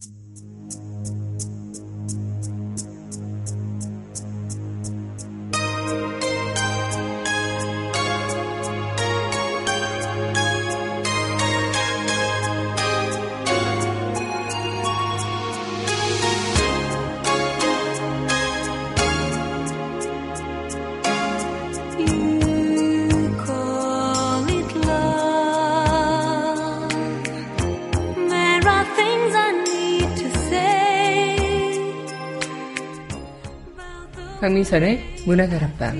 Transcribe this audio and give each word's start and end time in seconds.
you 0.00 0.47
강민선의 34.48 34.98
문화다락방. 35.26 35.94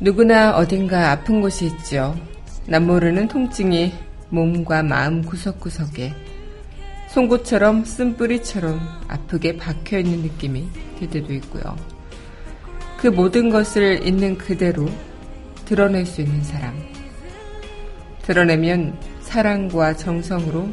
누구나 0.00 0.56
어딘가 0.56 1.10
아픈 1.10 1.42
곳이 1.42 1.66
있죠. 1.66 2.16
남 2.66 2.86
모르는 2.86 3.28
통증이 3.28 3.92
몸과 4.30 4.82
마음 4.82 5.22
구석구석에 5.22 6.23
송곳처럼 7.14 7.84
쓴뿌리처럼 7.84 8.80
아프게 9.06 9.56
박혀있는 9.56 10.22
느낌이 10.22 10.68
들 10.98 11.10
때도 11.10 11.32
있고요. 11.34 11.76
그 12.98 13.06
모든 13.06 13.50
것을 13.50 14.04
있는 14.04 14.36
그대로 14.36 14.88
드러낼 15.64 16.06
수 16.06 16.22
있는 16.22 16.42
사람. 16.42 16.74
드러내면 18.22 18.98
사랑과 19.20 19.94
정성으로 19.94 20.68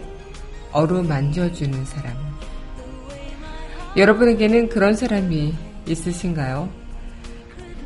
어루만져주는 0.72 1.86
사람. 1.86 2.16
여러분에게는 3.96 4.70
그런 4.70 4.96
사람이 4.96 5.54
있으신가요? 5.88 6.70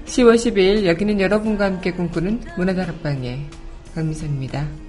10월 0.05 0.35
12일 0.35 0.85
여기는 0.85 1.19
여러분과 1.19 1.65
함께 1.65 1.91
꿈꾸는 1.91 2.39
문화다락방의 2.55 3.49
강미선입니다. 3.93 4.84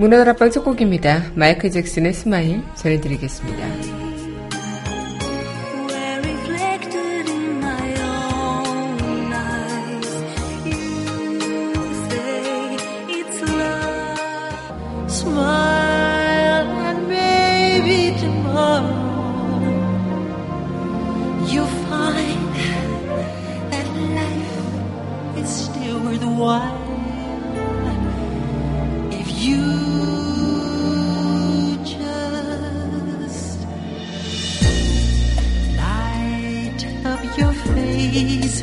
문화다락방 0.00 0.50
첫 0.50 0.64
곡입니다. 0.64 1.30
마이클 1.34 1.70
잭슨의 1.70 2.14
스마일 2.14 2.62
전해드리겠습니다. 2.74 4.00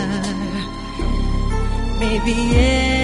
may 1.99 2.17
be. 2.25 2.94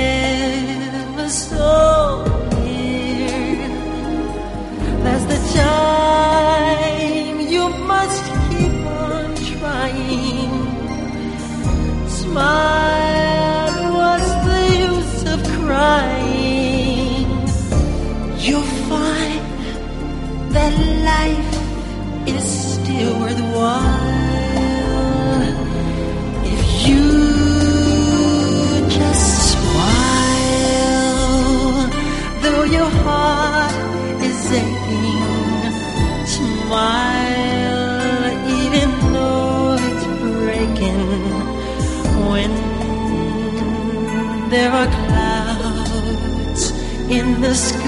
There 44.51 44.69
are 44.69 44.87
clouds 44.87 46.63
in 47.09 47.39
the 47.39 47.55
sky. 47.55 47.87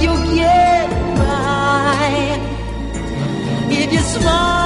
You 0.00 0.12
get 0.34 0.90
by 1.14 2.36
if 3.70 3.92
you 3.92 4.00
smile. 4.00 4.59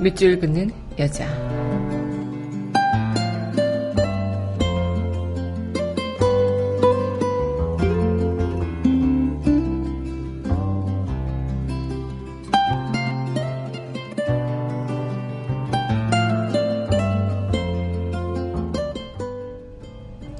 밑줄 0.00 0.38
긋는 0.38 0.70
여자. 0.98 1.28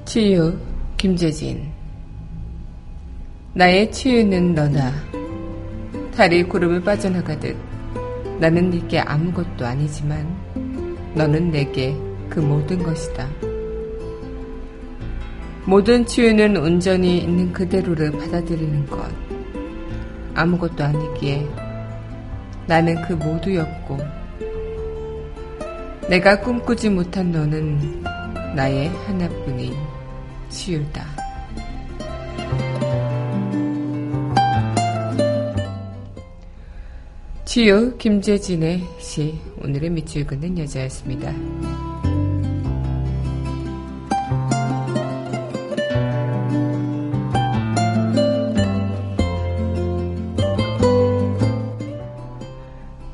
치유 0.05 0.57
김재진 0.97 1.71
나의 3.53 3.89
치유는 3.91 4.55
너다 4.55 4.91
달이 6.13 6.43
구름을 6.43 6.81
빠져나가듯 6.81 7.70
나는 8.41 8.71
네게 8.71 9.01
아무것도 9.01 9.67
아니지만 9.67 10.25
너는 11.13 11.51
내게 11.51 11.95
그 12.27 12.39
모든 12.39 12.81
것이다. 12.81 13.29
모든 15.63 16.03
치유는 16.03 16.57
온전히 16.57 17.19
있는 17.19 17.53
그대로를 17.53 18.09
받아들이는 18.09 18.87
것. 18.87 18.99
아무것도 20.33 20.83
아니기에 20.83 21.47
나는 22.65 22.99
그 23.03 23.13
모두였고, 23.13 23.99
내가 26.09 26.39
꿈꾸지 26.39 26.89
못한 26.89 27.31
너는 27.31 28.01
나의 28.55 28.89
하나뿐인 29.05 29.75
치유다. 30.49 31.20
지유 37.51 37.97
김재진의 37.97 38.81
시 38.97 39.37
오늘의 39.61 39.89
밑줄 39.89 40.25
긋는 40.25 40.57
여자였습니다. 40.57 41.33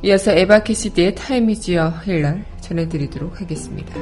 이어서 0.04 0.34
에바 0.34 0.62
캐시디의 0.62 1.16
타임이지어 1.16 1.90
힐럴 2.06 2.46
전해드리도록 2.62 3.42
하겠습니다. 3.42 3.96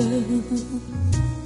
chão 0.00 1.37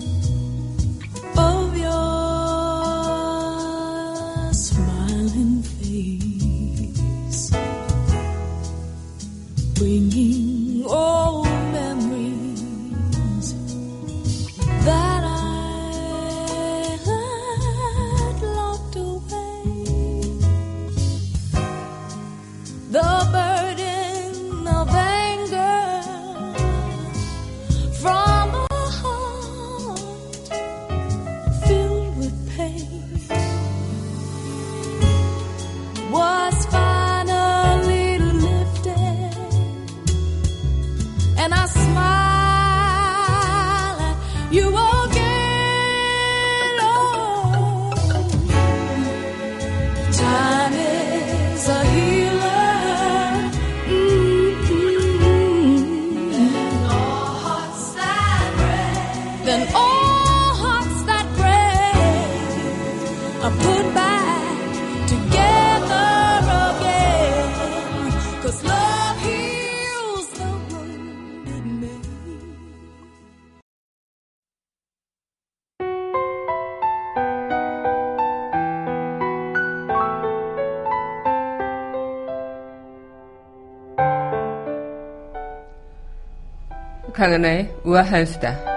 강은하의 87.17 87.73
우아한 87.83 88.27
수다. 88.27 88.70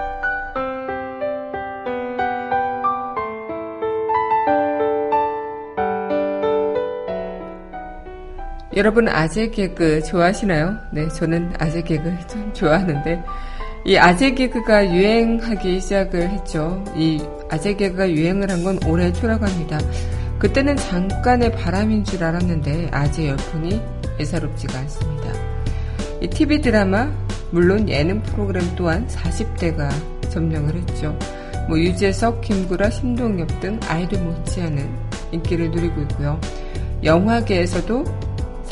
여러분 8.76 9.08
아재 9.08 9.48
개그 9.48 10.02
좋아하시나요? 10.04 10.76
네, 10.90 11.08
저는 11.08 11.54
아재 11.58 11.80
개그 11.82 12.14
참 12.26 12.52
좋아하는데 12.52 13.22
이 13.86 13.96
아재 13.96 14.32
개그가 14.34 14.92
유행하기 14.94 15.80
시작을 15.80 16.28
했죠. 16.28 16.84
이 16.94 17.22
아재 17.48 17.74
개그가 17.74 18.10
유행을 18.10 18.50
한 18.50 18.62
건 18.62 18.78
올해 18.86 19.10
초라고 19.12 19.46
합니다. 19.46 19.78
그때는 20.38 20.76
잠깐의 20.76 21.52
바람인 21.52 22.04
줄 22.04 22.22
알았는데 22.22 22.90
아재 22.92 23.28
열풍이 23.28 23.80
예사롭지가 24.20 24.78
않습니다. 24.80 25.32
이 26.20 26.28
TV 26.28 26.60
드라마 26.60 27.10
물론 27.52 27.88
예능 27.88 28.20
프로그램 28.22 28.62
또한 28.76 29.06
40대가 29.06 29.88
점령을 30.28 30.74
했죠. 30.74 31.18
뭐 31.68 31.78
유재석, 31.78 32.42
김구라, 32.42 32.90
신동엽 32.90 33.60
등 33.60 33.80
아이돌 33.88 34.20
못지않은 34.20 34.90
인기를 35.32 35.70
누리고 35.70 36.02
있고요. 36.02 36.38
영화계에서도 37.02 38.25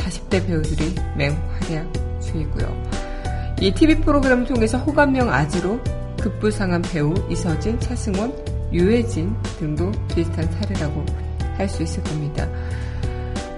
40대 0.04 0.46
배우들이 0.46 0.94
맹활약 1.16 2.20
중이고요. 2.22 2.82
이 3.60 3.72
TV 3.72 3.96
프로그램을 4.00 4.46
통해서 4.46 4.78
호감형 4.78 5.32
아지로 5.32 5.80
급부상한 6.20 6.82
배우 6.82 7.14
이서진, 7.30 7.78
차승원, 7.80 8.32
유해진 8.72 9.34
등도 9.58 9.92
비슷한 10.14 10.50
사례라고 10.52 11.04
할 11.56 11.68
수 11.68 11.82
있을 11.82 12.02
겁니다. 12.02 12.48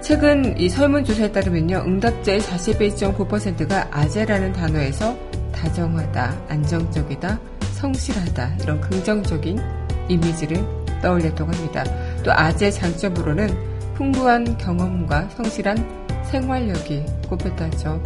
최근 0.01 0.57
이 0.57 0.69
설문조사에 0.69 1.31
따르면요, 1.31 1.83
응답자의 1.85 2.39
41.9%가 2.39 3.87
아재라는 3.91 4.53
단어에서 4.53 5.17
다정하다, 5.51 6.45
안정적이다, 6.47 7.39
성실하다, 7.73 8.57
이런 8.61 8.79
긍정적인 8.79 9.59
이미지를 10.07 10.63
떠올렸다고 11.01 11.51
합니다. 11.51 11.83
또 12.23 12.31
아재 12.31 12.71
장점으로는 12.71 13.49
풍부한 13.95 14.57
경험과 14.57 15.29
성실한 15.29 15.96
생활력이 16.27 17.05
꼽혔다죠. 17.29 18.01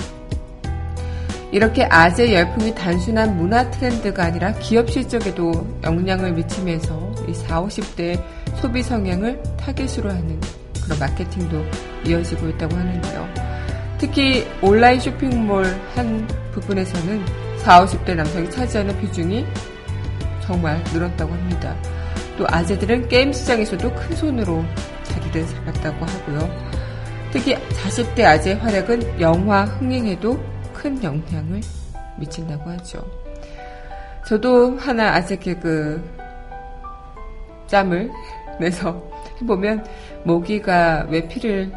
이렇게 1.51 1.83
아재 1.83 2.33
열풍이 2.33 2.73
단순한 2.73 3.35
문화 3.35 3.69
트렌드가 3.71 4.23
아니라 4.23 4.53
기업 4.53 4.89
실적에도 4.89 5.51
영향을 5.83 6.31
미치면서 6.31 7.11
이 7.27 7.33
40, 7.33 7.83
50대의 7.83 8.23
소비 8.55 8.81
성향을 8.81 9.41
타겟으로 9.57 10.09
하는 10.09 10.39
그런 10.81 10.97
마케팅도 10.97 11.61
이어지고 12.07 12.49
있다고 12.49 12.75
하는데요. 12.75 13.27
특히 13.97 14.47
온라인 14.61 14.99
쇼핑몰 14.99 15.65
한 15.93 16.27
부분에서는 16.53 17.25
40, 17.57 17.99
50대 17.99 18.15
남성이 18.15 18.49
차지하는 18.49 18.99
비중이 19.01 19.45
정말 20.45 20.81
늘었다고 20.93 21.33
합니다. 21.33 21.75
또 22.37 22.45
아재들은 22.47 23.09
게임 23.09 23.31
시장에서도 23.31 23.93
큰 23.93 24.15
손으로 24.15 24.63
자리를 25.03 25.45
잡았다고 25.47 26.05
하고요. 26.05 26.70
특히 27.31 27.55
40대 27.55 28.23
아재 28.25 28.53
활약은 28.53 29.21
영화 29.21 29.63
흥행에도 29.63 30.37
큰 30.73 31.01
영향을 31.01 31.61
미친다고 32.17 32.69
하죠. 32.71 33.05
저도 34.25 34.77
하나 34.77 35.13
아재 35.15 35.37
개그 35.37 36.03
짬을 37.67 38.11
내서 38.59 39.01
해보면 39.41 39.85
모기가 40.23 41.07
왜 41.09 41.27
피를 41.27 41.71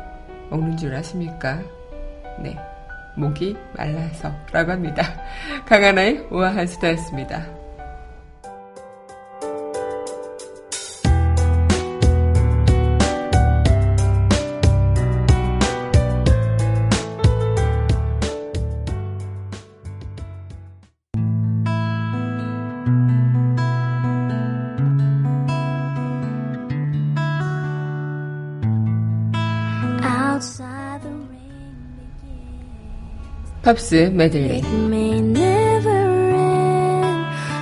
먹는 0.50 0.76
줄 0.76 0.94
아십니까? 0.94 1.62
네. 2.42 2.56
목이 3.16 3.56
말라서 3.76 4.32
라고 4.52 4.72
합니다. 4.72 5.04
강하나의 5.66 6.26
우아한 6.30 6.66
수다였습니다. 6.66 7.63
팝스 33.64 34.10
메들리 34.12 34.60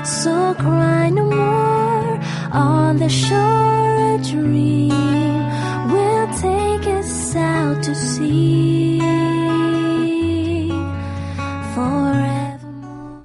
So 0.04 0.52
cry 0.59 1.09
no 1.11 1.30
more 1.30 2.18
on 2.52 2.97
the 2.99 3.09
shore 3.09 4.16
a 4.16 4.18
dream 4.18 4.90
will 5.92 6.26
take 6.40 6.90
us 6.90 7.37
out 7.37 7.80
to 7.82 7.92
sea 7.92 8.99
forevermore 11.73 13.23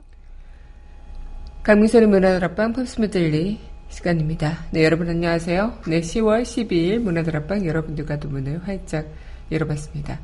강민선의 1.63 2.07
문화다락방 2.09 2.73
팝스 2.73 3.01
메들리 3.01 3.59
시간입니다. 3.89 4.65
네, 4.69 4.83
여러분 4.83 5.09
안녕하세요. 5.09 5.79
네, 5.87 6.01
10월 6.01 6.43
12일 6.43 6.99
문화다락방 6.99 7.65
여러분들과 7.65 8.19
또 8.19 8.29
문을 8.29 8.67
활짝 8.67 9.07
열어봤습니다. 9.51 10.19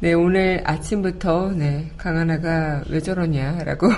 네, 0.00 0.12
오늘 0.12 0.62
아침부터, 0.64 1.50
네, 1.56 1.90
강하나가 1.96 2.84
왜 2.88 3.00
저러냐라고 3.00 3.88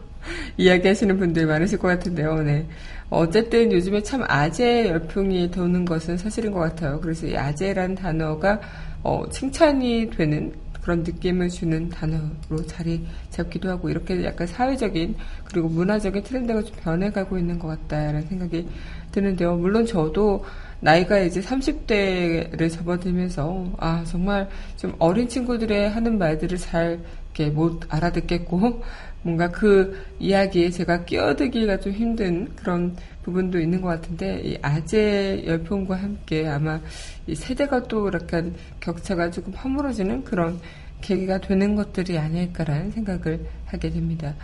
이야기하시는 0.56 1.18
분들 1.18 1.46
많으실 1.46 1.78
것 1.78 1.88
같은데요, 1.88 2.42
네. 2.42 2.66
어쨌든 3.10 3.70
요즘에 3.70 4.02
참 4.02 4.24
아재 4.26 4.88
열풍이 4.88 5.50
도는 5.50 5.84
것은 5.84 6.16
사실인 6.16 6.52
것 6.52 6.60
같아요. 6.60 6.98
그래서 7.02 7.26
이 7.26 7.36
아재란 7.36 7.96
단어가, 7.96 8.62
어, 9.02 9.28
칭찬이 9.28 10.08
되는 10.08 10.54
그런 10.80 11.02
느낌을 11.02 11.50
주는 11.50 11.90
단어로 11.90 12.64
자리 12.66 13.06
잡기도 13.28 13.68
하고 13.68 13.90
이렇게 13.90 14.24
약간 14.24 14.46
사회적인 14.46 15.16
그리고 15.44 15.68
문화적인 15.68 16.22
트렌드가 16.22 16.62
좀 16.62 16.74
변해가고 16.80 17.36
있는 17.36 17.58
것 17.58 17.68
같다라는 17.68 18.22
생각이 18.22 18.66
드는데요. 19.12 19.56
물론 19.56 19.84
저도 19.84 20.44
나이가 20.82 21.20
이제 21.20 21.40
30대를 21.40 22.68
접어들면서 22.68 23.66
아 23.78 24.02
정말 24.04 24.48
좀 24.76 24.92
어린 24.98 25.28
친구들의 25.28 25.88
하는 25.90 26.18
말들을 26.18 26.58
잘 26.58 26.98
이렇게 27.32 27.50
못 27.54 27.82
알아듣겠고 27.88 28.82
뭔가 29.22 29.48
그 29.48 29.96
이야기에 30.18 30.70
제가 30.70 31.04
끼어들기가 31.04 31.78
좀 31.78 31.92
힘든 31.92 32.48
그런 32.56 32.96
부분도 33.22 33.60
있는 33.60 33.80
것 33.80 33.88
같은데 33.88 34.40
이 34.44 34.58
아재 34.60 35.44
열풍과 35.46 35.94
함께 35.94 36.48
아마 36.48 36.80
이 37.28 37.34
세대가 37.36 37.84
또 37.84 38.10
약간 38.12 38.52
격차가 38.80 39.30
조금 39.30 39.52
허물어지는 39.52 40.24
그런 40.24 40.58
계기가 41.00 41.38
되는 41.38 41.76
것들이 41.76 42.18
아닐까라는 42.18 42.90
생각을 42.90 43.46
하게 43.66 43.88
됩니다. 43.88 44.34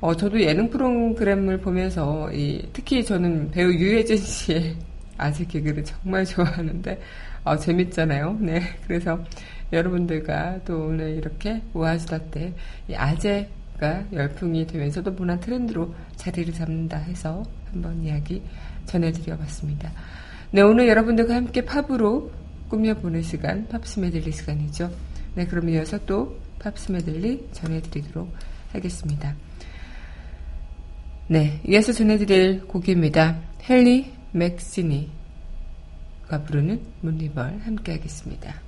어, 0.00 0.16
저도 0.16 0.40
예능 0.40 0.70
프로그램을 0.70 1.58
보면서 1.58 2.32
이, 2.32 2.66
특히 2.72 3.04
저는 3.04 3.50
배우 3.50 3.70
유해진 3.70 4.16
씨의 4.16 4.74
아재 5.18 5.44
개그를 5.46 5.84
정말 5.84 6.24
좋아하는데 6.26 7.00
어, 7.44 7.56
재밌잖아요. 7.56 8.38
네, 8.40 8.60
그래서 8.86 9.18
여러분들과 9.72 10.60
또 10.64 10.86
오늘 10.86 11.16
이렇게 11.16 11.62
오아시다 11.74 12.18
때 12.30 12.52
이 12.88 12.94
아재가 12.94 14.04
열풍이 14.12 14.66
되면서도 14.66 15.12
문화 15.12 15.38
트렌드로 15.38 15.94
자리를 16.16 16.52
잡는다 16.52 16.98
해서 16.98 17.42
한번 17.70 18.02
이야기 18.02 18.42
전해드려 18.86 19.36
봤습니다. 19.38 19.90
네, 20.50 20.60
오늘 20.60 20.88
여러분들과 20.88 21.34
함께 21.34 21.64
팝으로 21.64 22.30
꾸며보는 22.68 23.22
시간, 23.22 23.66
팝스 23.68 24.00
메들리 24.00 24.32
시간이죠. 24.32 24.90
네, 25.34 25.46
그럼 25.46 25.68
이어서 25.70 25.98
또 26.04 26.36
팝스 26.58 26.92
메들리 26.92 27.48
전해드리도록 27.52 28.30
하겠습니다. 28.72 29.34
네, 31.28 31.60
이어서 31.66 31.92
전해드릴 31.92 32.66
곡입니다. 32.66 33.38
헨리 33.68 34.12
맥시니가 34.32 35.10
부르는 36.46 36.80
문리벌 37.02 37.58
함께 37.58 37.92
하겠습니다. 37.92 38.61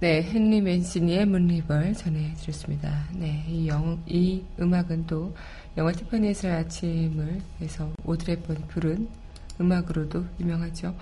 네, 0.00 0.26
헨리 0.32 0.62
맨시니의 0.62 1.26
Moon 1.26 1.55
River 1.55 1.92
전해드렸습니다. 1.92 3.04
네, 3.12 3.44
이, 3.46 3.68
영, 3.68 4.02
이 4.06 4.42
음악은 4.58 5.06
또 5.06 5.36
영화 5.76 5.92
티파니에서의 5.92 6.54
아침을 6.54 7.42
해서 7.60 7.92
오드리 8.06 8.36
헵번 8.36 8.56
부른 8.68 9.06
음악으로도 9.60 10.24
유명하죠. 10.40 10.94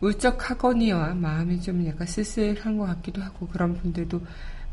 울적하거니와 0.00 1.14
마음이 1.14 1.60
좀 1.60 1.84
약간 1.86 2.06
쓸쓸한 2.06 2.76
것 2.78 2.84
같기도 2.86 3.22
하고 3.22 3.48
그런 3.48 3.74
분들도 3.74 4.20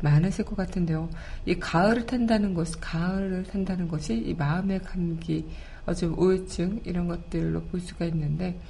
많으실 0.02 0.44
것 0.44 0.56
같은데요. 0.56 1.08
이 1.46 1.54
가을을 1.58 2.06
탄다는 2.06 2.54
것, 2.54 2.68
가을을 2.80 3.44
탄다는 3.44 3.88
것이 3.88 4.14
이 4.14 4.34
마음의 4.34 4.82
감기, 4.82 5.46
어좀 5.86 6.18
우울증 6.18 6.80
이런 6.84 7.08
것들로 7.08 7.62
볼 7.62 7.80
수가 7.80 8.04
있는데 8.06 8.60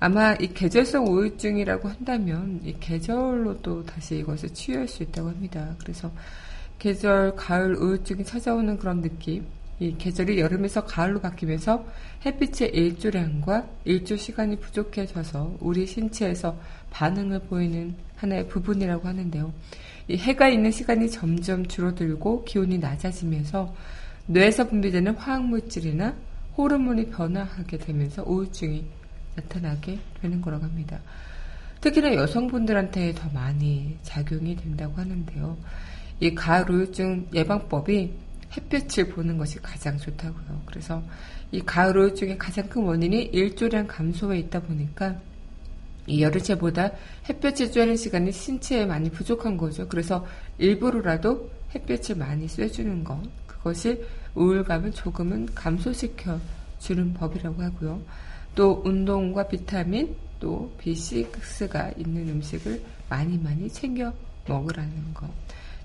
아마 0.00 0.34
이 0.34 0.48
계절성 0.48 1.06
우울증이라고 1.06 1.88
한다면 1.88 2.60
이 2.64 2.74
계절로 2.78 3.60
또 3.62 3.84
다시 3.84 4.18
이것을 4.18 4.50
치유할 4.50 4.86
수 4.86 5.02
있다고 5.02 5.28
합니다. 5.28 5.74
그래서 5.78 6.10
계절 6.78 7.34
가을 7.34 7.74
우울증이 7.74 8.24
찾아오는 8.24 8.78
그런 8.78 9.02
느낌, 9.02 9.44
이 9.80 9.96
계절이 9.96 10.38
여름에서 10.38 10.84
가을로 10.84 11.20
바뀌면서 11.20 11.84
햇빛의 12.24 12.70
일조량과 12.70 13.66
일조 13.84 14.16
시간이 14.16 14.58
부족해져서 14.60 15.56
우리 15.60 15.86
신체에서 15.86 16.56
반응을 16.90 17.40
보이는 17.40 17.94
하나의 18.16 18.48
부분이라고 18.48 19.06
하는데요. 19.06 19.52
이 20.08 20.16
해가 20.16 20.48
있는 20.48 20.70
시간이 20.70 21.10
점점 21.10 21.66
줄어들고 21.66 22.44
기온이 22.44 22.78
낮아지면서 22.78 23.74
뇌에서 24.26 24.68
분비되는 24.68 25.14
화학물질이나 25.16 26.14
호르몬이 26.58 27.06
변화하게 27.06 27.78
되면서 27.78 28.24
우울증이 28.24 28.84
나타나게 29.36 30.00
되는 30.20 30.40
거라고 30.40 30.64
합니다. 30.64 30.98
특히나 31.80 32.14
여성분들한테 32.14 33.14
더 33.14 33.30
많이 33.30 33.96
작용이 34.02 34.56
된다고 34.56 34.96
하는데요. 34.96 35.56
이 36.18 36.34
가을 36.34 36.68
우울증 36.68 37.28
예방법이 37.32 38.12
햇볕을 38.56 39.10
보는 39.10 39.38
것이 39.38 39.60
가장 39.60 39.96
좋다고요. 39.98 40.62
그래서 40.66 41.00
이 41.52 41.60
가을 41.60 41.96
우울증의 41.96 42.38
가장 42.38 42.68
큰 42.68 42.82
원인이 42.82 43.26
일조량 43.26 43.86
감소에 43.86 44.40
있다 44.40 44.60
보니까 44.60 45.20
이 46.08 46.22
여름철보다 46.22 46.90
햇볕을 47.28 47.70
쬐는 47.70 47.96
시간이 47.96 48.32
신체에 48.32 48.86
많이 48.86 49.10
부족한 49.10 49.56
거죠. 49.56 49.86
그래서 49.88 50.26
일부러라도 50.56 51.50
햇볕을 51.74 52.16
많이 52.16 52.48
쐬주는 52.48 53.04
것. 53.04 53.20
그것이 53.46 54.02
우울감을 54.34 54.92
조금은 54.92 55.46
감소시켜 55.54 56.40
주는 56.78 57.12
법이라고 57.12 57.62
하고요. 57.62 58.00
또 58.54 58.82
운동과 58.84 59.48
비타민, 59.48 60.16
또 60.40 60.72
B6가 60.80 61.98
있는 61.98 62.28
음식을 62.28 62.82
많이 63.08 63.36
많이 63.38 63.68
챙겨 63.68 64.12
먹으라는 64.46 65.14
것. 65.14 65.28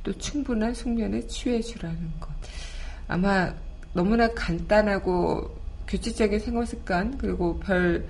또 0.04 0.14
충분한 0.18 0.74
숙면에 0.74 1.26
취해주라는 1.28 2.12
것. 2.20 2.30
아마 3.08 3.54
너무나 3.94 4.28
간단하고 4.30 5.56
규칙적인 5.88 6.40
생활 6.40 6.66
습관, 6.66 7.18
그리고 7.18 7.60
별 7.60 8.06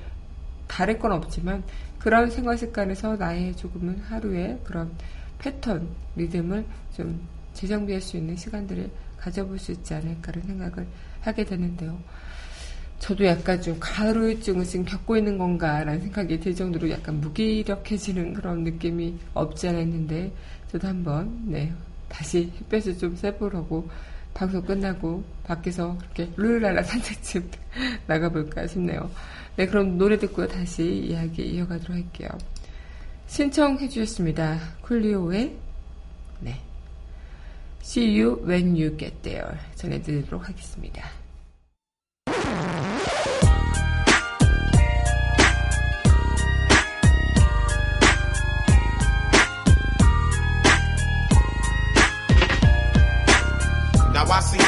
다를 0.67 0.97
건 0.97 1.11
없지만 1.11 1.63
그런 2.03 2.29
생활 2.29 2.57
습관에서 2.57 3.15
나의 3.15 3.55
조금은 3.55 3.97
하루의 3.99 4.59
그런 4.65 4.91
패턴, 5.39 5.87
리듬을 6.17 6.65
좀 6.93 7.25
재정비할 7.53 8.01
수 8.01 8.17
있는 8.17 8.35
시간들을 8.35 8.91
가져볼 9.17 9.57
수 9.57 9.71
있지 9.71 9.93
않을까라는 9.93 10.47
생각을 10.47 10.85
하게 11.21 11.45
되는데요. 11.45 11.97
저도 12.99 13.25
약간 13.25 13.61
좀 13.61 13.77
가루증을 13.79 14.65
지금 14.65 14.83
겪고 14.83 15.15
있는 15.15 15.37
건가라는 15.37 16.01
생각이 16.01 16.41
들 16.41 16.53
정도로 16.53 16.89
약간 16.89 17.21
무기력해지는 17.21 18.33
그런 18.33 18.65
느낌이 18.65 19.17
없지 19.33 19.69
않아 19.69 19.79
있는데 19.79 20.29
저도 20.73 20.89
한번 20.89 21.41
네 21.45 21.73
다시 22.09 22.51
햇볕을 22.59 22.97
좀 22.97 23.15
쐬보려고 23.15 23.89
방송 24.33 24.61
끝나고 24.61 25.23
밖에서 25.45 25.97
이렇게 26.01 26.33
룰랄라 26.35 26.83
산책 26.83 27.23
좀 27.23 27.51
나가볼까 28.07 28.67
싶네요. 28.67 29.09
네, 29.55 29.67
그럼 29.67 29.97
노래 29.97 30.17
듣고 30.17 30.47
다시 30.47 30.83
이야기 30.83 31.43
이어가도록 31.43 31.95
할게요. 31.95 32.29
신청해 33.27 33.89
주셨습니다. 33.89 34.59
쿨리오의 34.81 35.55
네. 36.39 36.59
See 37.81 38.19
you 38.19 38.41
when 38.47 38.75
you 38.75 38.97
get 38.97 39.21
there 39.21 39.57
전해드리도록 39.75 40.47
하겠습니다. 40.49 41.03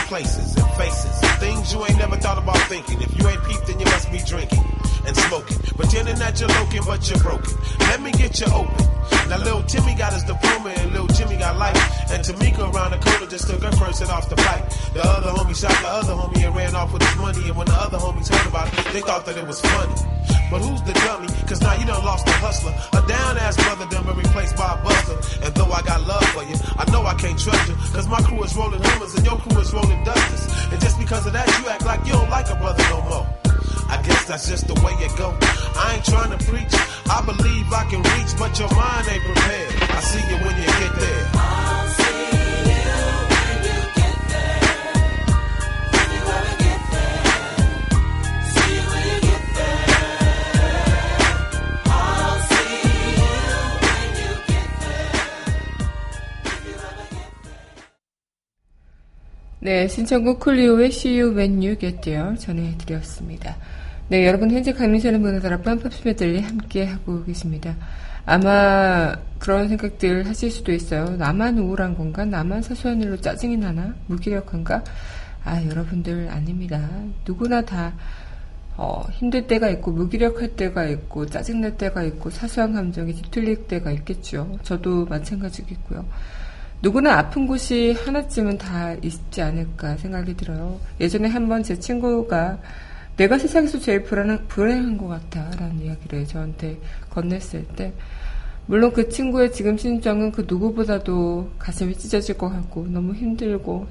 Places 0.08 0.56
and 0.56 0.72
faces, 0.75 1.25
things 1.39 1.74
you 1.74 1.80
ain't 1.86 1.98
never 1.98 2.18
thought 2.18 2.38
about 2.38 2.58
thinking. 2.70 3.01
If 3.01 3.18
you 3.18 3.27
ain't 3.27 3.44
peeped, 3.44 3.68
then 3.68 3.80
you 3.80 3.86
must 3.86 4.12
be 4.12 4.20
drinking 4.20 4.63
and 5.06 5.15
smoking, 5.15 5.58
pretending 5.77 6.18
that 6.18 6.39
you're 6.39 6.50
looking, 6.50 6.82
but 6.86 7.08
you're 7.10 7.20
broken. 7.20 7.54
Let 7.80 8.01
me 8.01 8.12
get 8.12 8.39
you 8.39 8.48
open. 8.48 8.86
Now 9.30 9.38
little 9.38 9.63
Timmy 9.63 9.96
got 9.96 10.13
his 10.13 10.24
diploma 10.24 10.70
and 10.70 10.92
little 10.92 11.08
Jimmy 11.08 11.38
got 11.38 11.58
life, 11.58 11.77
and 12.12 12.24
Tamika 12.24 12.74
around 12.74 12.92
the 12.92 12.98
corner 12.98 13.25
just 13.27 13.48
took 13.48 13.62
her 13.62 13.70
hit 13.70 14.10
off 14.10 14.30
the 14.30 14.38
fight. 14.38 14.63
The 14.94 15.01
other 15.04 15.30
homie 15.30 15.56
shot 15.56 15.72
the 15.82 15.88
other 15.88 16.13
homie 16.13 16.46
and 16.46 16.56
ran 16.56 16.75
off 16.75 16.94
with 16.94 17.01
his 17.01 17.18
money, 17.18 17.48
and 17.48 17.56
when 17.56 17.68
the 17.68 17.74
other 17.74 17.98
homies 17.98 18.30
heard 18.30 18.48
about 18.48 18.68
it, 18.68 18.94
they 18.94 19.01
thought 19.01 19.25
that 19.25 19.38
it 19.38 19.46
was 19.46 19.62
funny. 19.62 20.35
But 20.52 20.62
who's 20.62 20.82
the 20.84 20.94
dummy? 20.94 21.28
Cause 21.48 21.62
now 21.62 21.74
you 21.74 21.86
done 21.86 22.04
lost 22.04 22.28
a 22.28 22.32
hustler. 22.32 22.74
A 22.94 23.02
down 23.08 23.38
ass 23.38 23.56
brother 23.58 23.86
done 23.90 24.06
been 24.06 24.18
replaced 24.18 24.56
by 24.56 24.78
a 24.78 24.84
buster. 24.84 25.18
And 25.44 25.54
though 25.56 25.72
I 25.72 25.82
got 25.82 26.06
love 26.06 26.24
for 26.36 26.44
you, 26.44 26.56
I 26.78 26.90
know 26.92 27.04
I 27.06 27.14
can't 27.16 27.40
trust 27.40 27.68
you. 27.68 27.75
Cause 27.94 28.08
my 28.08 28.22
crew 28.22 28.44
is 28.44 28.56
rolling 28.56 28.82
Hummers 28.82 29.16
and 29.16 29.25
your 29.25 29.38
crew 29.38 29.60
is 29.60 29.74
rolling 29.74 30.04
Dusters. 30.04 30.44
And 30.72 30.80
just 30.82 31.00
because 31.00 31.25
of 31.25 31.34
that, 31.34 31.48
you 31.60 31.70
act 31.70 31.86
like 31.86 32.06
you 32.06 32.14
don't 32.14 32.30
like 32.30 32.50
a 32.50 32.56
brother 32.56 32.84
no 32.90 33.02
more. 33.10 33.28
I 33.88 34.02
guess 34.02 34.25
that's 34.25 34.50
just 34.50 34.68
the 34.68 34.74
way 34.82 34.94
it 34.98 35.16
go. 35.18 35.36
I 35.78 35.96
ain't 35.96 36.06
trying 36.06 36.32
to 36.36 36.40
preach. 36.46 36.74
I 37.10 37.22
believe 37.25 37.72
I 37.72 37.84
can 37.90 38.02
reach, 38.02 38.34
but 38.38 38.58
your 38.60 38.70
mind 38.74 39.08
ain't 39.10 39.24
prepared. 39.24 39.74
I 39.92 40.00
see 40.02 40.24
you 40.30 40.38
when 40.42 40.56
you 40.58 40.66
get 40.66 40.94
there. 41.00 41.65
네, 59.66 59.88
신청곡 59.88 60.42
쿨리오의 60.42 60.90
See 60.90 61.20
You 61.20 61.36
When 61.36 61.56
You 61.56 61.76
Get 61.76 62.02
There 62.02 62.38
전해드렸습니다. 62.38 63.56
네, 64.10 64.28
여러분 64.28 64.51
현재 64.51 64.72
강민선의 64.72 65.20
문화다락 65.20 65.64
빰팝스 65.64 66.06
메들리 66.06 66.40
함께 66.40 66.86
하고 66.86 67.24
계십니다. 67.24 67.75
아마 68.28 69.16
그런 69.40 69.68
생각들 69.68 70.28
하실 70.28 70.51
수도 70.51 70.72
있어요. 70.72 71.18
나만 71.18 71.58
우울한 71.58 71.98
건가? 71.98 72.25
나만 72.25 72.62
사소한 72.62 73.01
일로 73.01 73.18
짜증이 73.18 73.58
나나? 73.58 73.96
무기력한가? 74.06 74.84
아, 75.44 75.64
여러분들 75.64 76.30
아닙니다. 76.30 76.88
누구나 77.25 77.62
다 77.62 77.96
어, 78.78 79.04
힘들 79.14 79.48
때가 79.48 79.70
있고 79.70 79.90
무기력할 79.94 80.50
때가 80.50 80.86
있고 80.90 81.25
짜증날 81.25 81.75
때가 81.75 82.04
있고 82.04 82.30
사소한 82.30 82.74
감정이 82.74 83.16
뒤틀릴 83.16 83.66
때가 83.66 83.90
있겠죠. 83.90 84.60
저도 84.62 85.06
마찬가지겠고요. 85.06 86.06
누구나 86.81 87.18
아픈 87.18 87.48
곳이 87.48 87.94
하나쯤은 87.94 88.57
다 88.57 88.94
있지 89.01 89.42
않을까 89.42 89.98
생각이 89.98 90.35
들어요. 90.35 90.79
예전에 91.00 91.29
한번 91.29 91.64
제 91.64 91.79
친구가 91.79 92.59
내가 93.18 93.38
세상에서 93.38 93.79
제일 93.79 94.03
불안한, 94.03 94.48
불행한 94.48 94.98
것 94.98 95.07
같아 95.07 95.50
라는 95.57 95.81
이야기를 95.81 96.27
저한테 96.27 96.77
건넸을 97.11 97.75
때 97.75 97.94
물론 98.68 98.92
그 98.92 99.07
친구의 99.09 99.51
지금 99.51 99.77
심정은 99.77 100.31
그 100.31 100.46
누구보다도 100.48 101.51
가슴이 101.57 101.96
찢어질 101.96 102.38
것 102.38 102.50
같고 102.50 102.88
너무 102.88 103.14
힘들고 103.14 103.88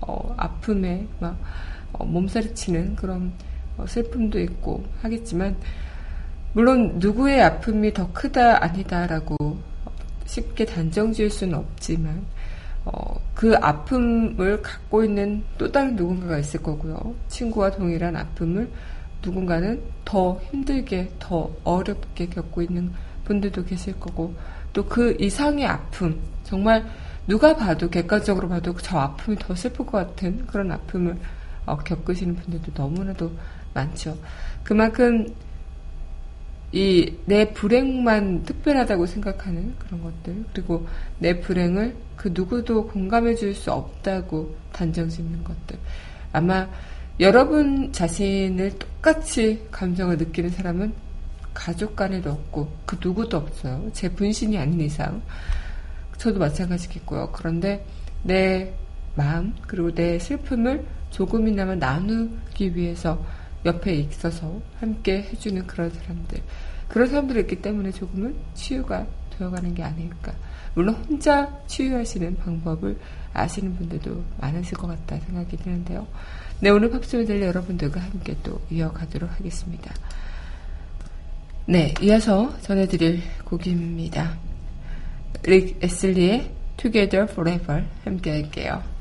어, 0.00 0.34
아픔에 0.36 1.06
막 1.20 1.38
어, 1.92 2.04
몸살이 2.04 2.54
치는 2.54 2.96
그런 2.96 3.32
어, 3.76 3.86
슬픔도 3.86 4.38
있고 4.40 4.84
하겠지만 5.02 5.56
물론 6.52 6.98
누구의 6.98 7.42
아픔이 7.42 7.92
더 7.92 8.12
크다 8.12 8.62
아니다라고 8.64 9.57
쉽게 10.28 10.66
단정 10.66 11.12
지을 11.12 11.30
수는 11.30 11.54
없지만 11.58 12.24
어, 12.84 13.20
그 13.34 13.54
아픔을 13.56 14.62
갖고 14.62 15.04
있는 15.04 15.42
또 15.56 15.70
다른 15.70 15.96
누군가가 15.96 16.38
있을 16.38 16.62
거고요. 16.62 17.14
친구와 17.28 17.70
동일한 17.70 18.16
아픔을 18.16 18.70
누군가는 19.22 19.82
더 20.04 20.40
힘들게, 20.50 21.10
더 21.18 21.50
어렵게 21.64 22.28
겪고 22.28 22.62
있는 22.62 22.92
분들도 23.24 23.64
계실 23.64 23.98
거고, 23.98 24.34
또 24.72 24.86
그 24.86 25.16
이상의 25.18 25.66
아픔, 25.66 26.18
정말 26.44 26.86
누가 27.26 27.54
봐도, 27.54 27.90
객관적으로 27.90 28.48
봐도 28.48 28.74
저 28.80 28.98
아픔이 28.98 29.36
더 29.38 29.54
슬플 29.54 29.84
것 29.84 29.92
같은 29.92 30.46
그런 30.46 30.70
아픔을 30.72 31.16
어, 31.66 31.76
겪으시는 31.76 32.36
분들도 32.36 32.72
너무나도 32.74 33.30
많죠. 33.74 34.16
그만큼 34.64 35.26
이 36.72 37.14
내 37.24 37.52
불행만 37.52 38.42
특별하다고 38.44 39.06
생각하는 39.06 39.74
그런 39.78 40.02
것들 40.02 40.44
그리고 40.52 40.86
내 41.18 41.40
불행을 41.40 41.96
그 42.16 42.30
누구도 42.32 42.86
공감해 42.88 43.34
줄 43.34 43.54
수 43.54 43.72
없다고 43.72 44.54
단정 44.72 45.08
짓는 45.08 45.44
것들. 45.44 45.78
아마 46.32 46.68
여러분 47.20 47.92
자신을 47.92 48.78
똑같이 48.78 49.66
감정을 49.70 50.18
느끼는 50.18 50.50
사람은 50.50 50.92
가족 51.54 51.96
간에도 51.96 52.30
없고 52.30 52.70
그 52.86 52.98
누구도 53.02 53.38
없어요. 53.38 53.90
제 53.92 54.08
분신이 54.08 54.56
아닌 54.58 54.80
이상. 54.80 55.22
저도 56.18 56.38
마찬가지겠고요. 56.38 57.30
그런데 57.32 57.84
내 58.22 58.72
마음 59.14 59.54
그리고 59.66 59.92
내 59.92 60.18
슬픔을 60.18 60.84
조금이나마 61.10 61.74
나누기 61.74 62.76
위해서 62.76 63.24
옆에 63.68 63.94
있어서 63.94 64.60
함께 64.80 65.22
해주는 65.22 65.66
그런 65.66 65.90
사람들. 65.90 66.40
그런 66.88 67.08
사람들이 67.08 67.40
있기 67.40 67.56
때문에 67.56 67.90
조금은 67.92 68.34
치유가 68.54 69.06
되어가는 69.36 69.74
게 69.74 69.82
아닐까. 69.82 70.32
물론 70.74 70.94
혼자 70.94 71.60
치유하시는 71.66 72.36
방법을 72.36 72.98
아시는 73.32 73.76
분들도 73.76 74.24
많으실 74.40 74.76
것 74.76 74.86
같다 74.88 75.18
생각이 75.18 75.56
드는데요. 75.56 76.06
네, 76.60 76.70
오늘 76.70 76.90
팝소리들 76.90 77.42
여러분들과 77.42 78.00
함께 78.00 78.36
또 78.42 78.60
이어가도록 78.70 79.30
하겠습니다. 79.30 79.94
네, 81.66 81.94
이어서 82.00 82.58
전해드릴 82.62 83.22
곡입니다. 83.44 84.38
릭 85.44 85.82
에슬리의 85.82 86.50
Together 86.76 87.30
Forever 87.30 87.84
함께 88.04 88.30
할게요. 88.30 88.97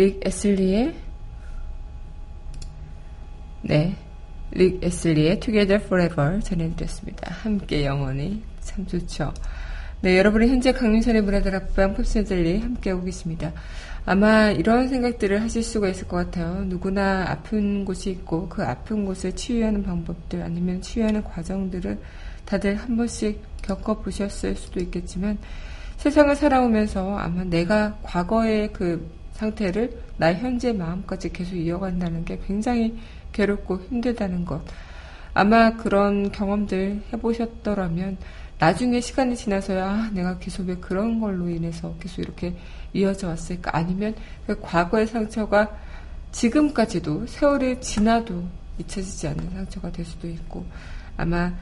릭 0.00 0.18
에슬리의 0.26 0.94
네, 3.60 3.94
릭 4.50 4.82
에슬리의 4.82 5.40
Together 5.40 5.84
Forever 5.84 6.40
전해드렸습니다. 6.40 7.30
함께 7.30 7.84
영원히 7.84 8.42
참 8.60 8.86
좋죠. 8.86 9.34
네, 10.00 10.16
여러분은 10.16 10.48
현재 10.48 10.72
강민선의 10.72 11.20
문화들 11.20 11.54
앞방 11.54 11.92
팝센들리 11.92 12.60
함께하고 12.60 13.04
계십니다. 13.04 13.52
아마 14.06 14.50
이런 14.50 14.88
생각들을 14.88 15.42
하실 15.42 15.62
수가 15.62 15.90
있을 15.90 16.08
것 16.08 16.16
같아요. 16.16 16.64
누구나 16.64 17.26
아픈 17.28 17.84
곳이 17.84 18.08
있고 18.08 18.48
그 18.48 18.64
아픈 18.64 19.04
곳을 19.04 19.36
치유하는 19.36 19.82
방법들 19.82 20.40
아니면 20.40 20.80
치유하는 20.80 21.22
과정들을 21.24 21.98
다들 22.46 22.76
한 22.76 22.96
번씩 22.96 23.38
겪어보셨을 23.60 24.56
수도 24.56 24.80
있겠지만 24.80 25.36
세상을 25.98 26.34
살아오면서 26.34 27.18
아마 27.18 27.44
내가 27.44 27.98
과거의 28.02 28.72
그 28.72 29.19
상태를 29.40 29.98
나의 30.18 30.36
현재 30.36 30.72
마음까지 30.72 31.32
계속 31.32 31.56
이어간다는 31.56 32.24
게 32.24 32.38
굉장히 32.46 32.96
괴롭고 33.32 33.80
힘들다는 33.88 34.44
것. 34.44 34.62
아마 35.32 35.76
그런 35.76 36.30
경험들 36.30 37.02
해보셨더라면 37.12 38.18
나중에 38.58 39.00
시간이 39.00 39.36
지나서야 39.36 39.88
아, 39.88 40.10
내가 40.12 40.38
계속 40.38 40.66
왜 40.66 40.76
그런 40.76 41.18
걸로 41.18 41.48
인해서 41.48 41.94
계속 41.98 42.20
이렇게 42.20 42.54
이어져 42.92 43.28
왔을까? 43.28 43.74
아니면 43.74 44.14
그 44.46 44.60
과거의 44.60 45.06
상처가 45.06 45.70
지금까지도 46.32 47.26
세월이 47.26 47.80
지나도 47.80 48.44
잊혀지지 48.78 49.28
않는 49.28 49.50
상처가 49.50 49.90
될 49.90 50.04
수도 50.04 50.28
있고 50.28 50.66
아마 51.16 51.52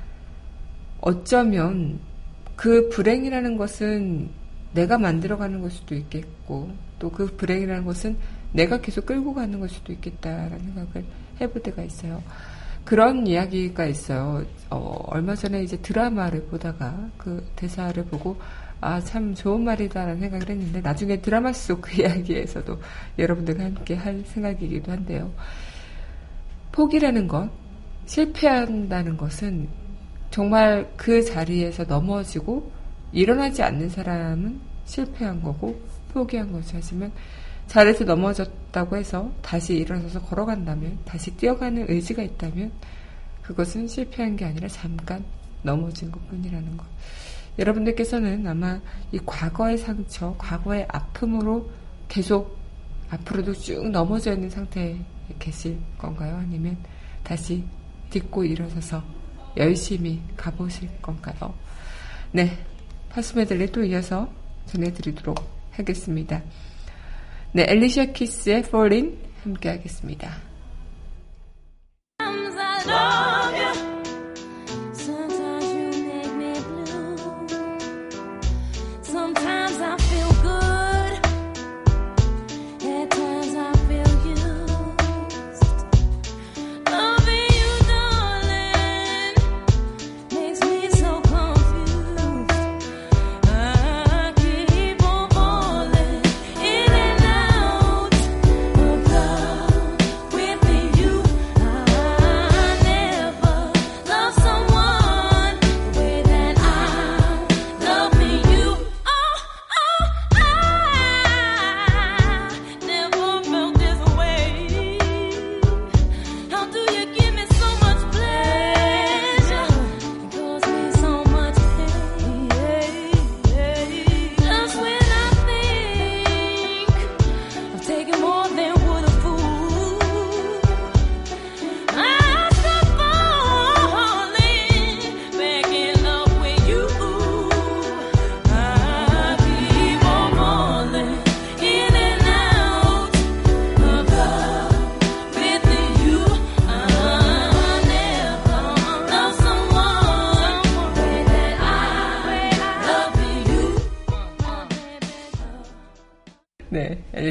어쩌면 1.01 2.01
그 2.57 2.89
불행이라는 2.89 3.57
것은 3.57 4.31
내가 4.73 4.99
만들어가는 4.99 5.61
걸 5.61 5.71
수도 5.71 5.95
있겠고 5.95 6.73
또 6.99 7.11
그 7.11 7.27
불행이라는 7.37 7.85
것은 7.85 8.17
내가 8.53 8.81
계속 8.81 9.07
끌고 9.07 9.35
가는 9.35 9.59
걸 9.61 9.69
수도 9.69 9.93
있겠다라는 9.93 10.59
생각을 10.59 11.05
해볼 11.41 11.63
때가 11.63 11.83
있어요. 11.83 12.23
그런 12.85 13.27
이야기가 13.27 13.87
있어요. 13.87 14.45
어, 14.71 15.05
얼마 15.09 15.35
전에 15.35 15.63
이제 15.63 15.77
드라마를 15.77 16.45
보다가 16.47 17.11
그 17.19 17.47
대사를 17.55 18.03
보고 18.07 18.39
아, 18.81 19.01
참 19.01 19.35
좋은 19.35 19.65
말이다라는 19.65 20.21
생각을 20.21 20.49
했는데 20.49 20.81
나중에 20.81 21.21
드라마 21.21 21.53
속 21.53 21.81
그 21.83 21.99
이야기에서도 22.01 22.81
여러분들과 23.19 23.65
함께 23.65 23.95
할 23.95 24.23
생각이기도 24.25 24.93
한데요. 24.93 25.33
포기라는 26.73 27.27
것, 27.27 27.51
실패한다는 28.07 29.17
것은 29.17 29.69
정말 30.31 30.91
그 30.97 31.23
자리에서 31.25 31.85
넘어지고 31.85 32.71
일어나지 33.13 33.63
않는 33.63 33.89
사람은 33.89 34.61
실패한 34.85 35.43
거고 35.43 35.81
포기한 36.19 36.53
거죠. 36.53 36.73
하지만 36.75 37.13
자리에서 37.69 38.05
넘어졌다고 38.05 38.97
해서 38.97 39.31
다시 39.43 39.77
일어나서 39.77 40.21
걸어간다면, 40.23 40.99
다시 41.05 41.31
뛰어가는 41.37 41.87
의지가 41.89 42.23
있다면, 42.23 42.73
그것은 43.43 43.87
실패한 43.87 44.37
게 44.37 44.45
아니라 44.45 44.69
잠깐 44.69 45.25
넘어진 45.63 46.11
것 46.11 46.27
뿐이라는 46.29 46.77
것. 46.77 46.87
여러분들께서는 47.59 48.47
아마 48.47 48.81
이 49.13 49.19
과거의 49.25 49.79
상처, 49.79 50.35
과거의 50.39 50.87
아픔으로 50.89 51.71
계속 52.09 52.57
앞으로도 53.11 53.55
쭉 53.55 53.91
넘어져 53.91 54.33
있는 54.33 54.51
상태에 54.51 54.97
계실 55.39 55.79
건가요? 55.99 56.37
아니면 56.37 56.77
다시 57.23 57.65
딛고 58.11 58.45
일어서서 58.45 59.03
열심히 59.57 60.23
가보실 60.37 60.89
건가요? 61.01 61.55
네. 62.33 62.59
파스메들리 63.11 63.73
또 63.73 63.83
이어서 63.85 64.31
전해드리도록 64.67 65.58
하겠습니다. 65.79 66.43
네, 67.53 67.65
엘리샤 67.69 68.07
키스의 68.07 68.59
Fallin 68.59 69.17
함께 69.43 69.71
하겠습니다. 69.71 70.49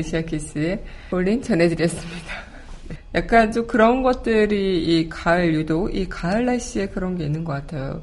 네, 0.07 0.17
엘리시아 0.17 0.21
키스의 0.21 0.83
볼린 1.09 1.41
전해드렸습니다. 1.41 2.33
네, 2.87 2.95
약간 3.15 3.51
좀 3.51 3.67
그런 3.67 4.01
것들이 4.01 4.83
이 4.83 5.09
가을 5.09 5.53
유독 5.53 5.93
이 5.93 6.07
가을 6.07 6.45
날씨에 6.45 6.87
그런 6.87 7.17
게 7.17 7.25
있는 7.25 7.43
것 7.43 7.53
같아요. 7.53 8.01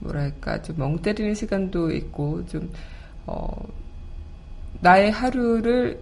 뭐랄까 0.00 0.60
좀 0.62 0.76
멍 0.78 1.00
때리는 1.00 1.34
시간도 1.34 1.90
있고 1.92 2.44
좀 2.46 2.70
어, 3.26 3.48
나의 4.80 5.10
하루를 5.10 5.98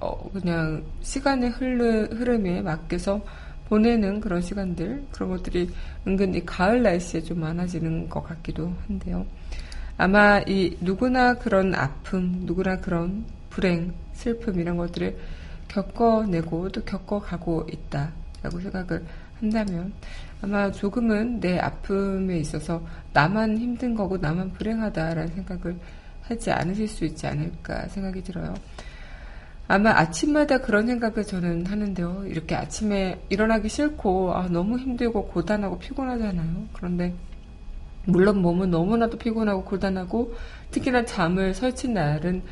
어, 0.00 0.30
그냥 0.32 0.82
시간의 1.02 1.50
흐르, 1.50 2.04
흐름에 2.06 2.62
맡겨서 2.62 3.20
보내는 3.68 4.20
그런 4.20 4.40
시간들 4.40 5.04
그런 5.12 5.30
것들이 5.30 5.70
은근 6.06 6.34
히 6.34 6.44
가을 6.44 6.82
날씨에 6.82 7.20
좀 7.20 7.40
많아지는 7.40 8.08
것 8.08 8.22
같기도 8.22 8.72
한데요. 8.88 9.24
아마 9.96 10.40
이 10.40 10.76
누구나 10.80 11.34
그런 11.34 11.74
아픔, 11.74 12.40
누구나 12.44 12.78
그런 12.78 13.24
불행, 13.50 13.92
슬픔 14.20 14.60
이런 14.60 14.76
것들을 14.76 15.16
겪어내고 15.68 16.68
또 16.70 16.84
겪어가고 16.84 17.66
있다라고 17.72 18.60
생각을 18.60 19.04
한다면 19.40 19.92
아마 20.42 20.70
조금은 20.70 21.40
내 21.40 21.58
아픔에 21.58 22.38
있어서 22.38 22.82
나만 23.12 23.58
힘든 23.58 23.94
거고 23.94 24.18
나만 24.18 24.52
불행하다라는 24.52 25.28
생각을 25.34 25.76
하지 26.22 26.50
않으실 26.50 26.86
수 26.86 27.04
있지 27.04 27.26
않을까 27.26 27.88
생각이 27.88 28.22
들어요. 28.22 28.54
아마 29.68 29.90
아침마다 29.90 30.58
그런 30.58 30.86
생각을 30.86 31.24
저는 31.24 31.66
하는데요. 31.66 32.24
이렇게 32.26 32.56
아침에 32.56 33.20
일어나기 33.28 33.68
싫고 33.68 34.34
아, 34.34 34.48
너무 34.48 34.78
힘들고 34.78 35.28
고단하고 35.28 35.78
피곤하잖아요. 35.78 36.66
그런데 36.72 37.14
물론 38.04 38.42
몸은 38.42 38.70
너무나도 38.70 39.18
피곤하고 39.18 39.64
고단하고 39.64 40.34
특히나 40.70 41.04
잠을 41.04 41.54
설친 41.54 41.94
날은 41.94 42.42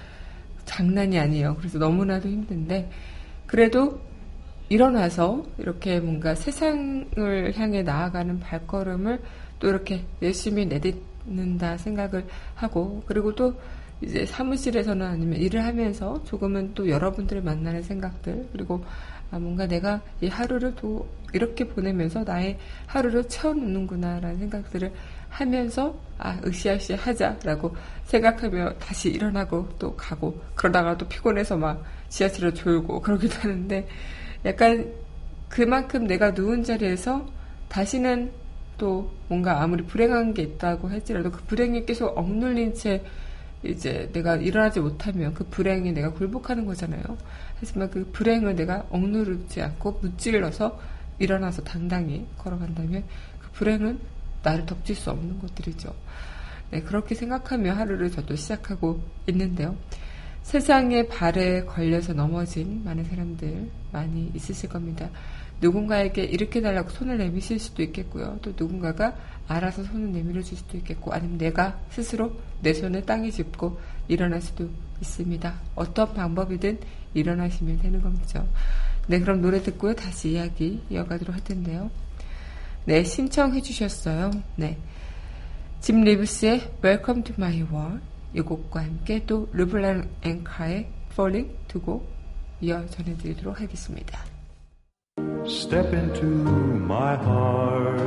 장난이 0.68 1.18
아니에요. 1.18 1.56
그래서 1.56 1.78
너무나도 1.78 2.28
힘든데 2.28 2.90
그래도 3.46 4.00
일어나서 4.68 5.44
이렇게 5.56 5.98
뭔가 5.98 6.34
세상을 6.34 7.54
향해 7.56 7.82
나아가는 7.82 8.38
발걸음을 8.38 9.20
또 9.58 9.68
이렇게 9.68 10.04
열심히 10.20 10.66
내딛는다 10.66 11.78
생각을 11.78 12.26
하고 12.54 13.02
그리고 13.06 13.34
또 13.34 13.54
이제 14.02 14.26
사무실에서는 14.26 15.04
아니면 15.04 15.40
일을 15.40 15.64
하면서 15.64 16.22
조금은 16.24 16.74
또 16.74 16.88
여러분들을 16.88 17.42
만나는 17.42 17.82
생각들 17.82 18.48
그리고 18.52 18.84
아, 19.30 19.38
뭔가 19.38 19.66
내가 19.66 20.00
이 20.20 20.28
하루를 20.28 20.74
또 20.76 21.08
이렇게 21.32 21.66
보내면서 21.66 22.24
나의 22.24 22.58
하루를 22.86 23.24
채워놓는구나라는 23.28 24.38
생각들을 24.38 24.92
하면서 25.38 25.94
아, 26.18 26.36
으쌰으쌰 26.44 26.96
하자라고 26.96 27.74
생각하며 28.06 28.74
다시 28.80 29.08
일어나고 29.08 29.68
또 29.78 29.94
가고 29.94 30.40
그러다가 30.56 30.98
또 30.98 31.06
피곤해서 31.06 31.56
막 31.56 31.84
지하철을 32.08 32.54
졸고 32.54 33.00
그러기도 33.00 33.38
하는데 33.38 33.86
약간 34.44 34.92
그만큼 35.48 36.06
내가 36.08 36.32
누운 36.32 36.64
자리에서 36.64 37.24
다시는 37.68 38.32
또 38.78 39.12
뭔가 39.28 39.62
아무리 39.62 39.84
불행한 39.84 40.34
게 40.34 40.42
있다고 40.42 40.88
할지라도 40.88 41.30
그 41.30 41.42
불행이 41.44 41.86
계속 41.86 42.18
억눌린 42.18 42.74
채 42.74 43.04
이제 43.62 44.08
내가 44.12 44.36
일어나지 44.36 44.80
못하면 44.80 45.34
그 45.34 45.44
불행에 45.44 45.92
내가 45.92 46.12
굴복하는 46.12 46.64
거잖아요. 46.64 47.02
하지만 47.60 47.90
그 47.90 48.08
불행을 48.12 48.56
내가 48.56 48.86
억누르지 48.90 49.62
않고 49.62 49.98
무찔러서 50.02 50.78
일어나서 51.18 51.62
당당히 51.62 52.26
걸어간다면 52.38 53.04
그 53.40 53.50
불행은 53.52 53.98
나를 54.42 54.66
덮칠 54.66 54.96
수 54.96 55.10
없는 55.10 55.38
것들이죠. 55.40 55.94
네, 56.70 56.82
그렇게 56.82 57.14
생각하며 57.14 57.72
하루를 57.74 58.10
저도 58.10 58.36
시작하고 58.36 59.02
있는데요. 59.28 59.76
세상의 60.42 61.08
발에 61.08 61.64
걸려서 61.64 62.14
넘어진 62.14 62.82
많은 62.84 63.04
사람들 63.04 63.70
많이 63.92 64.30
있으실 64.34 64.68
겁니다. 64.68 65.10
누군가에게 65.60 66.22
이렇게 66.24 66.60
달라고 66.60 66.88
손을 66.90 67.18
내미실 67.18 67.58
수도 67.58 67.82
있겠고요. 67.82 68.38
또 68.42 68.52
누군가가 68.56 69.16
알아서 69.48 69.82
손을 69.82 70.12
내밀어 70.12 70.40
줄 70.42 70.56
수도 70.56 70.76
있겠고, 70.78 71.12
아니면 71.12 71.36
내가 71.36 71.80
스스로 71.90 72.38
내 72.62 72.72
손을 72.72 73.04
땅에 73.04 73.30
짚고 73.30 73.78
일어날 74.06 74.40
수도 74.40 74.68
있습니다. 75.00 75.54
어떤 75.74 76.14
방법이든 76.14 76.78
일어나시면 77.14 77.80
되는 77.80 78.00
겁니다. 78.00 78.44
네, 79.06 79.18
그럼 79.20 79.40
노래 79.40 79.62
듣고요. 79.62 79.94
다시 79.94 80.32
이야기 80.32 80.82
이어가도록 80.90 81.34
할 81.34 81.42
텐데요. 81.42 81.90
네, 82.88 83.04
신청해 83.04 83.60
주셨어요. 83.60 84.30
네. 84.56 84.78
짐 85.78 86.00
리브스의 86.04 86.70
Welcome 86.82 87.22
to 87.22 87.34
My 87.36 87.60
World 87.70 88.00
이 88.34 88.40
곡과 88.40 88.82
함께 88.82 89.26
또 89.26 89.46
르블랑 89.52 90.08
앵카의 90.22 90.88
Falling 91.12 91.54
두 91.68 91.82
곡 91.82 92.10
이어 92.62 92.86
전해드리도록 92.86 93.60
하겠습니다. 93.60 94.24
Step 95.46 95.94
into 95.94 96.26
my 96.26 97.14
heart. 97.16 98.00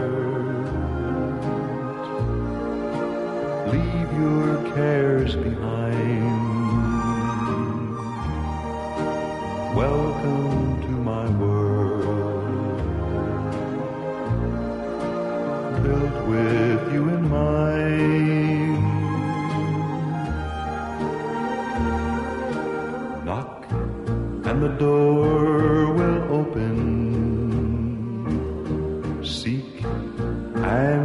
Leave 3.70 4.12
your 4.17 4.74
cares 4.74 5.36
behind. 5.36 5.91
Welcome 9.76 10.70
Built 15.84 16.15
with 16.28 16.84
you 16.94 17.04
in 17.15 17.22
mind. 17.30 18.84
Knock 23.26 23.52
and 24.48 24.58
the 24.65 24.74
door 24.86 25.94
will 25.98 26.22
open. 26.39 26.76
Seek 29.24 29.72
and 30.78 31.01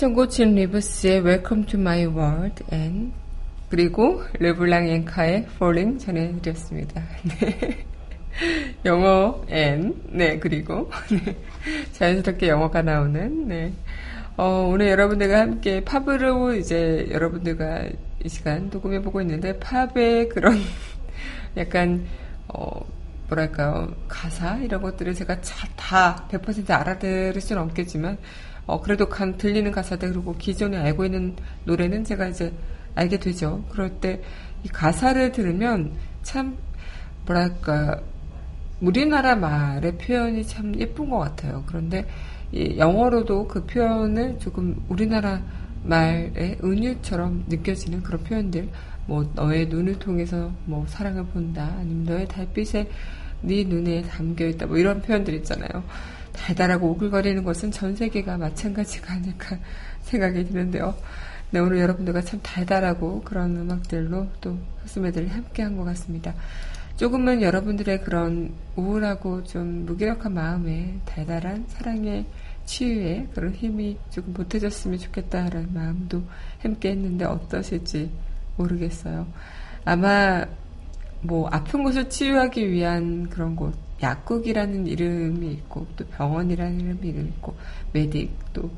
신청곡 0.00 0.30
진 0.30 0.54
리브스의 0.54 1.22
Welcome 1.22 1.66
to 1.66 1.78
My 1.78 2.06
World 2.06 2.64
and 2.72 3.12
그리고 3.68 4.22
르블랑 4.38 4.88
앵카의 4.88 5.46
Falling 5.56 5.98
전해드렸습니다. 6.02 7.02
네. 7.28 7.84
영어 8.86 9.44
and 9.50 9.94
네 10.08 10.38
그리고 10.38 10.90
네. 11.10 11.36
자연스럽게 11.92 12.48
영어가 12.48 12.80
나오는 12.80 13.46
네. 13.46 13.74
어, 14.38 14.70
오늘 14.72 14.88
여러분들과 14.88 15.38
함께 15.38 15.84
팝으로 15.84 16.54
이제 16.54 17.06
여러분들과 17.10 17.82
이 18.24 18.28
시간 18.30 18.70
녹음해 18.70 19.02
보고 19.02 19.20
있는데 19.20 19.58
팝의 19.58 20.30
그런 20.30 20.56
약간 21.58 22.06
어, 22.48 22.86
뭐랄까요 23.28 23.94
가사 24.08 24.56
이런 24.56 24.80
것들을 24.80 25.12
제가 25.12 25.42
자- 25.42 25.68
다100% 25.76 26.70
알아들을 26.70 27.38
수는 27.38 27.60
없겠지만 27.64 28.16
어, 28.66 28.80
그래도 28.80 29.08
간, 29.08 29.36
들리는 29.36 29.70
가사들 29.70 30.12
그리고 30.12 30.34
기존에 30.36 30.76
알고 30.76 31.04
있는 31.04 31.36
노래는 31.64 32.04
제가 32.04 32.28
이제 32.28 32.52
알게 32.94 33.18
되죠. 33.18 33.64
그럴 33.70 34.00
때 34.00 34.20
이 34.64 34.68
가사를 34.68 35.32
들으면 35.32 35.92
참 36.22 36.56
뭐랄까 37.26 38.00
우리나라 38.80 39.34
말의 39.36 39.98
표현이 39.98 40.44
참 40.46 40.74
예쁜 40.78 41.10
것 41.10 41.18
같아요. 41.18 41.62
그런데 41.66 42.06
이 42.52 42.76
영어로도 42.78 43.46
그 43.48 43.64
표현을 43.64 44.38
조금 44.38 44.82
우리나라 44.88 45.40
말의 45.84 46.58
은유처럼 46.62 47.44
느껴지는 47.48 48.02
그런 48.02 48.22
표현들, 48.24 48.68
뭐 49.06 49.30
너의 49.34 49.66
눈을 49.68 49.98
통해서 49.98 50.50
뭐 50.66 50.84
사랑을 50.88 51.24
본다, 51.26 51.74
아니면 51.78 52.04
너의 52.04 52.28
달빛에 52.28 52.88
네 53.42 53.64
눈에 53.64 54.02
담겨 54.02 54.46
있다, 54.46 54.66
뭐 54.66 54.76
이런 54.76 55.00
표현들 55.00 55.32
있잖아요. 55.34 55.82
달달하고 56.40 56.90
오글거리는 56.92 57.44
것은 57.44 57.70
전 57.70 57.94
세계가 57.94 58.38
마찬가지가 58.38 59.12
아닐까 59.14 59.58
생각이 60.02 60.46
드는데요. 60.46 60.94
네, 61.50 61.58
오늘 61.60 61.78
여러분들과 61.80 62.22
참 62.22 62.40
달달하고 62.42 63.22
그런 63.22 63.56
음악들로 63.56 64.28
또 64.40 64.56
흑수매들이 64.82 65.28
함께 65.28 65.62
한 65.62 65.76
것 65.76 65.84
같습니다. 65.84 66.34
조금은 66.96 67.42
여러분들의 67.42 68.02
그런 68.02 68.52
우울하고 68.76 69.44
좀 69.44 69.86
무기력한 69.86 70.34
마음에 70.34 70.98
달달한 71.04 71.64
사랑의 71.68 72.26
치유에 72.66 73.26
그런 73.34 73.52
힘이 73.52 73.98
조금 74.10 74.32
보태졌으면 74.32 74.98
좋겠다라는 74.98 75.72
마음도 75.72 76.22
함께 76.60 76.90
했는데 76.90 77.24
어떠실지 77.24 78.10
모르겠어요. 78.56 79.26
아마 79.84 80.44
뭐 81.22 81.48
아픈 81.48 81.82
곳을 81.82 82.08
치유하기 82.08 82.70
위한 82.70 83.28
그런 83.28 83.56
곳, 83.56 83.74
약국이라는 84.02 84.86
이름이 84.86 85.52
있고 85.52 85.86
또 85.96 86.06
병원이라는 86.06 86.80
이름이 86.80 87.08
있고 87.28 87.54
메딕 87.92 88.28
또 88.52 88.70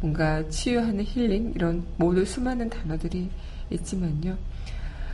뭔가 0.00 0.46
치유하는 0.48 1.04
힐링 1.04 1.52
이런 1.54 1.84
모두 1.96 2.24
수많은 2.24 2.68
단어들이 2.68 3.30
있지만요. 3.70 4.36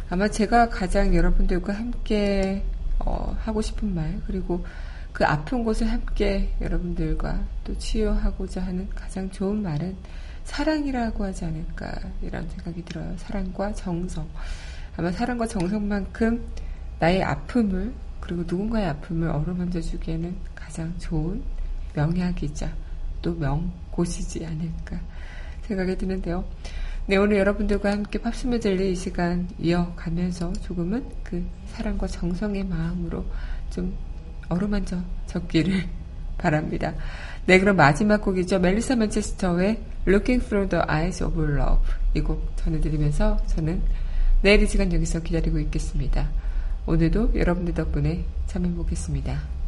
아마 0.08 0.28
제가 0.28 0.68
가장 0.68 1.14
여러분들과 1.14 1.72
함께 1.72 2.64
어, 2.98 3.36
하고 3.40 3.62
싶은 3.62 3.94
말 3.94 4.20
그리고 4.26 4.64
그 5.12 5.24
아픈 5.24 5.64
곳을 5.64 5.90
함께 5.90 6.52
여러분들과 6.60 7.40
또 7.64 7.76
치유하고자 7.78 8.62
하는 8.62 8.88
가장 8.94 9.30
좋은 9.30 9.62
말은 9.62 9.96
사랑이라고 10.44 11.24
하지 11.24 11.44
않을까 11.44 11.92
이런 12.22 12.48
생각이 12.48 12.84
들어요. 12.84 13.14
사랑과 13.18 13.72
정성. 13.72 14.28
아마 14.96 15.12
사랑과 15.12 15.46
정성만큼 15.46 16.44
나의 16.98 17.22
아픔을 17.22 17.92
그리고 18.20 18.42
누군가의 18.46 18.86
아픔을 18.86 19.28
어루만져 19.28 19.80
주기에는 19.80 20.36
가장 20.54 20.94
좋은 20.98 21.42
명약이자 21.94 22.72
또 23.22 23.34
명곳이지 23.34 24.44
않을까 24.46 25.00
생각이 25.62 25.96
드는데요. 25.98 26.44
네, 27.06 27.16
오늘 27.16 27.38
여러분들과 27.38 27.90
함께 27.92 28.18
팝스메 28.20 28.60
들리 28.60 28.92
이 28.92 28.94
시간 28.94 29.48
이어가면서 29.58 30.52
조금은 30.54 31.04
그 31.24 31.44
사랑과 31.66 32.06
정성의 32.06 32.64
마음으로 32.64 33.24
좀 33.70 33.96
어루만져 34.48 34.98
적기를 35.26 35.84
바랍니다. 36.38 36.94
네, 37.46 37.58
그럼 37.58 37.76
마지막 37.76 38.22
곡이죠. 38.22 38.58
멜리사 38.60 38.96
맨체스터의 38.96 39.82
Looking 40.06 40.44
Through 40.44 40.70
the 40.70 40.84
Eyes 40.88 41.22
of 41.22 41.40
Love 41.40 41.82
이 42.14 42.20
곡 42.20 42.56
전해드리면서 42.56 43.38
저는 43.46 43.82
내일 44.42 44.62
이 44.62 44.66
시간 44.66 44.92
여기서 44.92 45.20
기다리고 45.20 45.58
있겠습니다. 45.58 46.30
오늘도 46.90 47.36
여러분들 47.36 47.72
덕분에 47.72 48.24
참여해보겠습니다. 48.48 49.59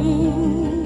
story. 0.00 0.79